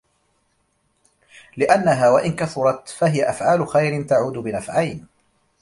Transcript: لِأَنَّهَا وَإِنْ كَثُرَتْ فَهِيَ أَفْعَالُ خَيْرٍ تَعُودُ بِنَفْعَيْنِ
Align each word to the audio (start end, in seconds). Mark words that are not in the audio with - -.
لِأَنَّهَا 1.57 2.09
وَإِنْ 2.09 2.35
كَثُرَتْ 2.35 2.89
فَهِيَ 2.89 3.29
أَفْعَالُ 3.29 3.67
خَيْرٍ 3.67 4.03
تَعُودُ 4.03 4.37
بِنَفْعَيْنِ 4.37 5.07